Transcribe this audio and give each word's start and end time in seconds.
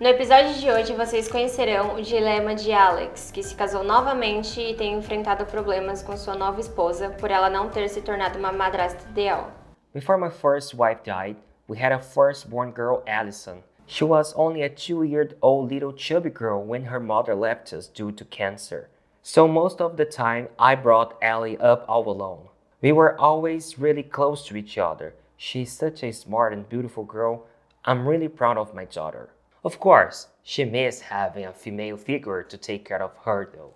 No 0.00 0.08
episódio 0.08 0.54
de 0.54 0.70
hoje 0.70 0.94
vocês 0.94 1.28
conhecerão 1.28 1.96
o 1.96 2.00
dilema 2.00 2.54
de 2.54 2.72
Alex, 2.72 3.30
que 3.30 3.42
se 3.42 3.54
casou 3.54 3.84
novamente 3.84 4.58
e 4.58 4.74
tem 4.74 4.94
enfrentado 4.94 5.44
problemas 5.44 6.02
com 6.02 6.16
sua 6.16 6.34
nova 6.34 6.58
esposa 6.58 7.10
por 7.20 7.30
ela 7.30 7.50
não 7.50 7.68
ter 7.68 7.86
se 7.90 8.00
tornado 8.00 8.38
uma 8.38 8.50
madrasta 8.50 9.06
ideal. 9.10 9.50
Before 9.92 10.18
my 10.18 10.30
first 10.30 10.72
wife 10.74 11.02
died, 11.04 11.36
we 11.68 11.76
had 11.78 11.92
a 11.92 12.00
firstborn 12.00 12.72
girl, 12.72 13.02
Allison. 13.06 13.62
She 13.86 14.02
was 14.02 14.32
only 14.38 14.62
a 14.62 14.70
two 14.70 15.04
year 15.04 15.36
old 15.42 15.70
little 15.70 15.92
chubby 15.92 16.30
girl 16.30 16.64
when 16.66 16.86
her 16.86 16.98
mother 16.98 17.34
left 17.34 17.74
us 17.74 17.86
due 17.86 18.10
to 18.12 18.24
cancer. 18.24 18.88
So 19.22 19.46
most 19.46 19.82
of 19.82 19.98
the 19.98 20.06
time, 20.06 20.48
I 20.58 20.76
brought 20.76 21.18
Allie 21.20 21.58
up 21.58 21.84
all 21.86 22.08
alone. 22.08 22.48
We 22.80 22.92
were 22.92 23.20
always 23.20 23.78
really 23.78 24.02
close 24.02 24.46
to 24.46 24.56
each 24.56 24.78
other. 24.78 25.12
She's 25.36 25.70
such 25.70 26.02
a 26.02 26.10
smart 26.10 26.54
and 26.54 26.66
beautiful 26.66 27.04
girl. 27.04 27.44
I'm 27.84 28.08
really 28.08 28.28
proud 28.28 28.56
of 28.56 28.74
my 28.74 28.86
daughter. 28.86 29.28
Of 29.62 29.78
course, 29.78 30.28
she 30.42 30.64
missed 30.64 31.02
having 31.02 31.44
a 31.44 31.52
female 31.52 31.98
figure 31.98 32.42
to 32.42 32.56
take 32.56 32.86
care 32.86 33.02
of 33.02 33.14
her 33.24 33.50
though. 33.54 33.74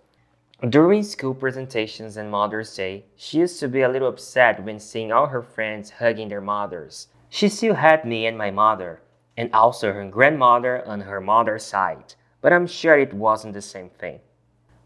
During 0.66 1.02
school 1.02 1.34
presentations 1.34 2.16
and 2.16 2.30
Mother's 2.30 2.74
Day, 2.74 3.04
she 3.16 3.40
used 3.40 3.60
to 3.60 3.68
be 3.68 3.82
a 3.82 3.88
little 3.90 4.08
upset 4.08 4.64
when 4.64 4.78
seeing 4.78 5.12
all 5.12 5.26
her 5.26 5.42
friends 5.42 5.90
hugging 5.90 6.30
their 6.30 6.40
mothers. 6.40 7.08
She 7.28 7.50
still 7.50 7.74
had 7.74 8.06
me 8.06 8.24
and 8.24 8.38
my 8.38 8.50
mother, 8.50 9.02
and 9.36 9.52
also 9.52 9.92
her 9.92 10.08
grandmother 10.08 10.86
on 10.86 11.02
her 11.02 11.20
mother's 11.20 11.64
side, 11.64 12.14
but 12.40 12.52
I'm 12.52 12.66
sure 12.66 12.96
it 12.96 13.12
wasn't 13.12 13.52
the 13.52 13.60
same 13.60 13.90
thing. 13.90 14.20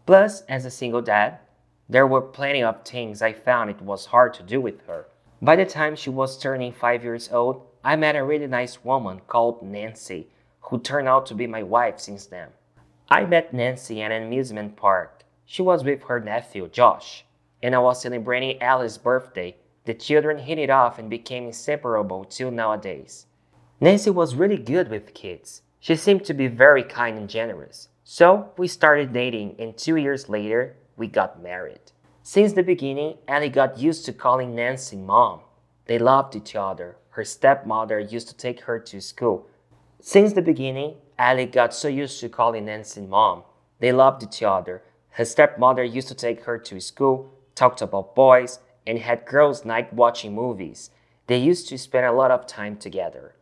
Plus, 0.05 0.41
as 0.49 0.65
a 0.65 0.71
single 0.71 1.01
dad, 1.01 1.37
there 1.87 2.07
were 2.07 2.21
plenty 2.21 2.61
of 2.61 2.83
things 2.83 3.21
I 3.21 3.31
found 3.31 3.69
it 3.69 3.81
was 3.81 4.07
hard 4.07 4.33
to 4.33 4.43
do 4.43 4.59
with 4.59 4.85
her. 4.87 5.07
By 5.41 5.55
the 5.55 5.65
time 5.65 5.95
she 5.95 6.09
was 6.09 6.37
turning 6.37 6.73
five 6.73 7.05
years 7.05 7.31
old, 7.31 7.61
I 7.85 7.95
met 7.95 8.17
a 8.17 8.23
really 8.23 8.47
nice 8.47 8.83
woman 8.83 9.21
called 9.27 9.63
Nancy 9.63 10.27
who 10.69 10.79
turned 10.79 11.07
out 11.07 11.25
to 11.25 11.35
be 11.35 11.47
my 11.47 11.63
wife 11.63 11.99
since 11.99 12.25
then. 12.25 12.49
I 13.09 13.25
met 13.25 13.53
Nancy 13.53 14.01
at 14.01 14.11
an 14.11 14.23
amusement 14.23 14.75
park. 14.75 15.23
She 15.45 15.61
was 15.61 15.83
with 15.83 16.03
her 16.03 16.19
nephew, 16.19 16.67
Josh, 16.67 17.25
and 17.61 17.73
I 17.73 17.79
was 17.79 18.01
celebrating 18.01 18.61
Alice's 18.61 18.97
birthday. 18.97 19.55
The 19.85 19.95
children 19.95 20.37
hit 20.37 20.59
it 20.59 20.69
off 20.69 20.99
and 20.99 21.09
became 21.09 21.45
inseparable 21.45 22.23
till 22.23 22.51
nowadays. 22.51 23.25
Nancy 23.81 24.11
was 24.11 24.35
really 24.35 24.57
good 24.57 24.89
with 24.89 25.13
kids. 25.13 25.63
She 25.79 25.95
seemed 25.95 26.25
to 26.25 26.33
be 26.33 26.47
very 26.47 26.83
kind 26.83 27.17
and 27.17 27.29
generous. 27.29 27.87
So 28.03 28.51
we 28.57 28.67
started 28.67 29.13
dating, 29.13 29.55
and 29.57 29.75
two 29.75 29.95
years 29.95 30.29
later, 30.29 30.75
we 30.97 31.07
got 31.07 31.41
married. 31.41 31.91
Since 32.21 32.53
the 32.53 32.63
beginning, 32.63 33.17
Ellie 33.27 33.49
got 33.49 33.79
used 33.79 34.05
to 34.05 34.13
calling 34.13 34.53
Nancy 34.53 34.97
mom. 34.97 35.41
They 35.85 35.97
loved 35.97 36.35
each 36.35 36.55
other. 36.55 36.97
Her 37.11 37.23
stepmother 37.23 37.99
used 37.99 38.27
to 38.27 38.37
take 38.37 38.61
her 38.61 38.79
to 38.79 39.01
school, 39.01 39.47
since 40.01 40.33
the 40.33 40.41
beginning, 40.41 40.95
Allie 41.17 41.45
got 41.45 41.73
so 41.73 41.87
used 41.89 42.19
to 42.21 42.29
calling 42.29 42.65
Nancy 42.65 43.01
mom. 43.01 43.43
They 43.79 43.91
loved 43.91 44.23
each 44.23 44.41
other. 44.41 44.81
Her 45.11 45.25
stepmother 45.25 45.83
used 45.83 46.07
to 46.07 46.15
take 46.15 46.43
her 46.45 46.57
to 46.57 46.79
school, 46.79 47.33
talked 47.55 47.81
about 47.81 48.15
boys, 48.15 48.59
and 48.87 48.97
had 48.99 49.25
girls' 49.25 49.65
night 49.65 49.93
watching 49.93 50.33
movies. 50.33 50.91
They 51.27 51.37
used 51.37 51.67
to 51.69 51.77
spend 51.77 52.05
a 52.05 52.13
lot 52.13 52.31
of 52.31 52.47
time 52.47 52.77
together. 52.77 53.35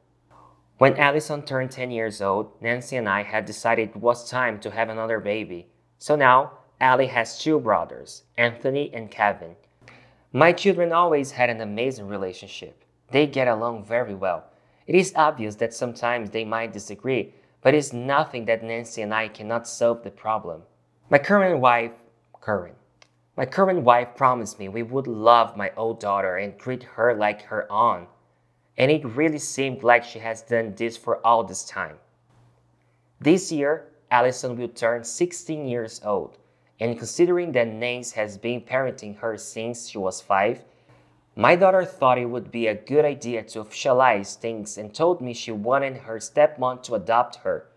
When 0.78 0.98
Allison 0.98 1.44
turned 1.44 1.72
10 1.72 1.92
years 1.92 2.22
old, 2.22 2.52
Nancy 2.62 2.98
and 2.98 3.08
I 3.08 3.24
had 3.24 3.46
decided 3.46 3.90
it 3.90 3.96
was 3.96 4.30
time 4.30 4.60
to 4.60 4.72
have 4.72 4.90
another 4.90 5.20
baby. 5.20 5.68
So 5.98 6.16
now, 6.16 6.54
Allie 6.80 7.08
has 7.08 7.40
two 7.40 7.60
brothers, 7.60 8.24
Anthony 8.38 8.92
and 8.94 9.10
Kevin. 9.10 9.56
My 10.34 10.52
children 10.52 10.92
always 10.92 11.32
had 11.32 11.50
an 11.50 11.62
amazing 11.62 12.08
relationship. 12.08 12.84
They 13.12 13.26
get 13.26 13.48
along 13.48 13.86
very 13.86 14.14
well. 14.14 14.46
It 14.88 14.96
is 14.96 15.14
obvious 15.18 15.56
that 15.56 15.74
sometimes 15.74 16.30
they 16.30 16.46
might 16.46 16.72
disagree, 16.72 17.34
but 17.62 17.74
it's 17.74 17.92
nothing 17.92 18.46
that 18.46 18.64
Nancy 18.64 19.02
and 19.02 19.14
I 19.14 19.28
cannot 19.28 19.68
solve 19.68 20.02
the 20.02 20.12
problem. 20.12 20.64
My 21.10 21.18
current 21.18 21.60
wife, 21.60 21.92
current, 22.40 22.76
my 23.36 23.46
current 23.46 23.84
wife 23.84 24.16
promised 24.16 24.58
me 24.58 24.70
we 24.70 24.84
would 24.84 25.06
love 25.06 25.58
my 25.58 25.72
old 25.76 26.00
daughter 26.00 26.38
and 26.38 26.58
treat 26.58 26.84
her 26.84 27.14
like 27.14 27.42
her 27.44 27.72
own. 27.72 28.08
And 28.78 28.90
it 28.90 29.06
really 29.06 29.40
seemed 29.40 29.84
like 29.84 30.06
she 30.06 30.20
has 30.20 30.42
done 30.42 30.74
this 30.76 30.96
for 30.96 31.26
all 31.26 31.44
this 31.44 31.66
time. 31.66 31.98
This 33.20 33.52
year, 33.52 33.90
Allison 34.10 34.56
will 34.56 34.70
turn 34.70 35.04
16 35.04 35.68
years 35.68 36.00
old, 36.06 36.38
and 36.80 36.98
considering 36.98 37.52
that 37.52 37.68
Nancy 37.68 38.16
has 38.16 38.38
been 38.38 38.62
parenting 38.62 39.18
her 39.18 39.38
since 39.38 39.90
she 39.90 39.98
was 39.98 40.22
5, 40.22 40.64
my 41.40 41.56
daughter 41.56 41.86
thought 41.86 42.18
it 42.18 42.26
would 42.26 42.50
be 42.50 42.66
a 42.66 42.74
good 42.74 43.06
idea 43.06 43.44
to 43.44 43.64
officialize 43.64 44.36
things 44.36 44.76
and 44.76 44.92
told 44.92 45.22
me 45.22 45.36
she 45.36 45.52
wanted 45.52 45.96
her 45.96 46.18
stepmom 46.18 46.82
to 46.82 46.96
adopt 46.96 47.36
her. 47.36 47.68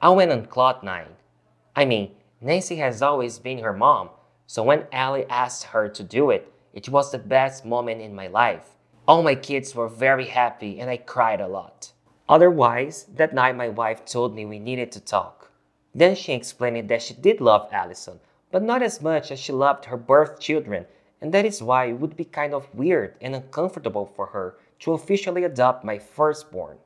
I 0.00 0.10
went 0.10 0.30
on 0.30 0.46
cloud 0.46 0.84
nine. 0.84 1.08
I 1.74 1.86
mean, 1.86 2.12
Nancy 2.40 2.76
has 2.76 3.02
always 3.02 3.40
been 3.40 3.58
her 3.58 3.72
mom, 3.72 4.10
so 4.46 4.62
when 4.62 4.86
Allie 4.92 5.26
asked 5.28 5.64
her 5.64 5.88
to 5.88 6.04
do 6.04 6.30
it, 6.30 6.52
it 6.72 6.88
was 6.88 7.10
the 7.10 7.18
best 7.18 7.64
moment 7.64 8.00
in 8.00 8.14
my 8.14 8.28
life. 8.28 8.76
All 9.08 9.24
my 9.24 9.34
kids 9.34 9.74
were 9.74 9.88
very 9.88 10.26
happy 10.26 10.78
and 10.78 10.88
I 10.88 10.98
cried 10.98 11.40
a 11.40 11.48
lot. 11.48 11.90
Otherwise, 12.28 13.06
that 13.16 13.34
night 13.34 13.56
my 13.56 13.70
wife 13.70 14.04
told 14.04 14.36
me 14.36 14.46
we 14.46 14.60
needed 14.60 14.92
to 14.92 15.00
talk. 15.00 15.50
Then 15.96 16.14
she 16.14 16.32
explained 16.32 16.88
that 16.90 17.02
she 17.02 17.14
did 17.14 17.40
love 17.40 17.68
Allison, 17.72 18.20
but 18.52 18.62
not 18.62 18.84
as 18.84 19.02
much 19.02 19.32
as 19.32 19.40
she 19.40 19.52
loved 19.52 19.86
her 19.86 19.96
birth 19.96 20.38
children 20.38 20.86
and 21.24 21.32
that 21.32 21.46
is 21.46 21.62
why 21.62 21.86
it 21.86 21.94
would 21.94 22.18
be 22.18 22.24
kind 22.26 22.52
of 22.52 22.68
weird 22.74 23.14
and 23.18 23.34
uncomfortable 23.34 24.04
for 24.04 24.26
her 24.26 24.58
to 24.78 24.92
officially 24.92 25.42
adopt 25.42 25.82
my 25.82 25.98
firstborn. 25.98 26.76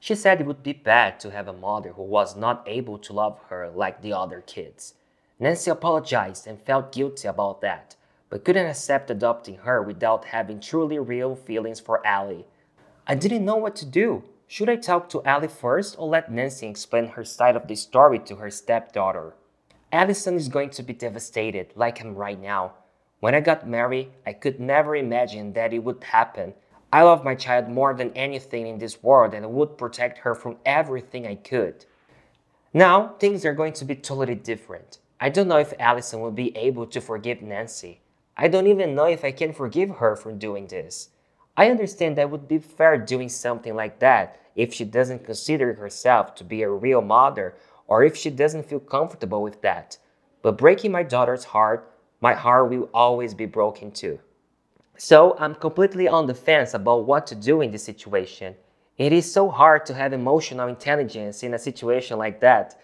She 0.00 0.14
said 0.14 0.40
it 0.40 0.46
would 0.46 0.62
be 0.62 0.72
bad 0.72 1.20
to 1.20 1.30
have 1.30 1.46
a 1.46 1.52
mother 1.52 1.92
who 1.92 2.02
was 2.02 2.36
not 2.36 2.64
able 2.66 2.96
to 2.96 3.12
love 3.12 3.38
her 3.50 3.68
like 3.68 4.00
the 4.00 4.14
other 4.14 4.40
kids. 4.40 4.94
Nancy 5.38 5.70
apologized 5.70 6.46
and 6.46 6.58
felt 6.58 6.90
guilty 6.90 7.28
about 7.28 7.60
that, 7.60 7.96
but 8.30 8.46
couldn't 8.46 8.64
accept 8.64 9.10
adopting 9.10 9.56
her 9.56 9.82
without 9.82 10.24
having 10.24 10.58
truly 10.58 10.98
real 10.98 11.36
feelings 11.36 11.78
for 11.78 12.00
Allie. 12.06 12.46
I 13.06 13.14
didn't 13.14 13.44
know 13.44 13.56
what 13.56 13.76
to 13.76 13.84
do. 13.84 14.24
Should 14.46 14.70
I 14.70 14.76
talk 14.76 15.10
to 15.10 15.22
Allie 15.24 15.48
first 15.48 15.96
or 15.98 16.08
let 16.08 16.32
Nancy 16.32 16.66
explain 16.66 17.08
her 17.08 17.26
side 17.26 17.56
of 17.56 17.68
the 17.68 17.76
story 17.76 18.20
to 18.20 18.36
her 18.36 18.50
stepdaughter? 18.50 19.34
Allison 19.92 20.36
is 20.36 20.48
going 20.48 20.70
to 20.70 20.82
be 20.82 20.94
devastated, 20.94 21.74
like 21.76 22.00
I'm 22.00 22.14
right 22.14 22.40
now, 22.40 22.72
when 23.20 23.34
I 23.34 23.40
got 23.40 23.68
married, 23.68 24.10
I 24.26 24.32
could 24.32 24.60
never 24.60 24.94
imagine 24.94 25.54
that 25.54 25.72
it 25.72 25.80
would 25.80 26.04
happen. 26.04 26.54
I 26.92 27.02
love 27.02 27.24
my 27.24 27.34
child 27.34 27.68
more 27.68 27.94
than 27.94 28.12
anything 28.12 28.66
in 28.66 28.78
this 28.78 29.02
world 29.02 29.34
and 29.34 29.52
would 29.52 29.78
protect 29.78 30.18
her 30.18 30.34
from 30.34 30.56
everything 30.64 31.26
I 31.26 31.34
could. 31.34 31.84
Now, 32.72 33.14
things 33.18 33.44
are 33.44 33.54
going 33.54 33.72
to 33.74 33.84
be 33.84 33.94
totally 33.94 34.34
different. 34.34 34.98
I 35.18 35.30
don't 35.30 35.48
know 35.48 35.56
if 35.56 35.72
Allison 35.78 36.20
will 36.20 36.30
be 36.30 36.56
able 36.56 36.86
to 36.86 37.00
forgive 37.00 37.40
Nancy. 37.40 38.00
I 38.36 38.48
don't 38.48 38.66
even 38.66 38.94
know 38.94 39.06
if 39.06 39.24
I 39.24 39.32
can 39.32 39.54
forgive 39.54 39.96
her 39.96 40.14
for 40.14 40.32
doing 40.32 40.66
this. 40.66 41.08
I 41.56 41.70
understand 41.70 42.16
that 42.16 42.30
would 42.30 42.46
be 42.46 42.58
fair 42.58 42.98
doing 42.98 43.30
something 43.30 43.74
like 43.74 43.98
that 44.00 44.38
if 44.54 44.74
she 44.74 44.84
doesn't 44.84 45.24
consider 45.24 45.72
herself 45.72 46.34
to 46.34 46.44
be 46.44 46.62
a 46.62 46.70
real 46.70 47.00
mother 47.00 47.56
or 47.86 48.04
if 48.04 48.14
she 48.14 48.28
doesn't 48.28 48.66
feel 48.66 48.80
comfortable 48.80 49.42
with 49.42 49.62
that. 49.62 49.96
But 50.42 50.58
breaking 50.58 50.92
my 50.92 51.02
daughter's 51.02 51.44
heart 51.44 51.90
my 52.20 52.34
heart 52.34 52.70
will 52.70 52.88
always 52.92 53.34
be 53.34 53.46
broken 53.46 53.90
too. 53.90 54.18
So 54.96 55.36
I'm 55.38 55.54
completely 55.54 56.08
on 56.08 56.26
the 56.26 56.34
fence 56.34 56.74
about 56.74 57.06
what 57.06 57.26
to 57.26 57.34
do 57.34 57.62
in 57.62 57.70
this 57.70 57.82
situation. 57.82 58.54
It 58.98 59.12
is 59.12 59.30
so 59.30 59.48
hard 59.48 59.84
to 59.86 59.94
have 59.94 60.14
emotional 60.14 60.68
intelligence 60.68 61.44
in 61.44 61.52
a 61.52 61.58
situation 61.58 62.16
like 62.16 62.40
that. 62.40 62.76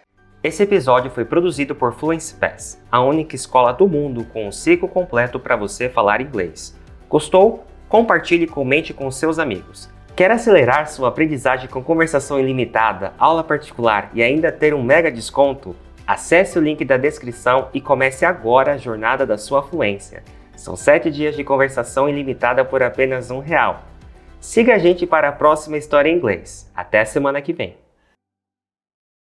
Esse 0.43 0.61
episódio 0.61 1.09
foi 1.09 1.25
produzido 1.25 1.73
por 1.73 1.93
Fluency 1.93 2.35
Pass, 2.35 2.79
a 2.91 3.01
única 3.01 3.35
escola 3.35 3.71
do 3.71 3.87
mundo 3.87 4.25
com 4.25 4.47
um 4.47 4.51
ciclo 4.51 4.87
completo 4.87 5.39
para 5.39 5.55
você 5.55 5.89
falar 5.89 6.21
inglês. 6.21 6.77
Gostou? 7.09 7.63
Compartilhe 7.89 8.43
e 8.43 8.47
comente 8.47 8.93
com 8.93 9.09
seus 9.09 9.39
amigos. 9.39 9.89
Quer 10.15 10.29
acelerar 10.29 10.87
sua 10.87 11.07
aprendizagem 11.07 11.67
com 11.67 11.83
conversação 11.83 12.39
ilimitada, 12.39 13.13
aula 13.17 13.43
particular 13.43 14.11
e 14.13 14.21
ainda 14.21 14.51
ter 14.51 14.73
um 14.75 14.83
mega 14.83 15.11
desconto? 15.11 15.75
Acesse 16.05 16.59
o 16.59 16.61
link 16.61 16.83
da 16.83 16.97
descrição 16.97 17.69
e 17.73 17.79
comece 17.79 18.25
agora 18.25 18.73
a 18.73 18.77
jornada 18.77 19.25
da 19.25 19.37
sua 19.37 19.63
fluência. 19.63 20.23
São 20.55 20.75
7 20.75 21.09
dias 21.09 21.35
de 21.35 21.43
conversação 21.43 22.09
ilimitada 22.09 22.65
por 22.65 22.83
apenas 22.83 23.31
um 23.31 23.39
real. 23.39 23.83
Siga 24.39 24.75
a 24.75 24.77
gente 24.77 25.07
para 25.07 25.29
a 25.29 25.31
próxima 25.31 25.77
história 25.77 26.09
em 26.09 26.17
inglês. 26.17 26.69
Até 26.75 27.05
semana 27.05 27.41
que 27.41 27.53
vem. 27.53 27.82